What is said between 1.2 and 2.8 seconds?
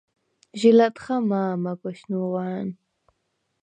მა̄მაგვეშ ნუღვა̄̈ნ.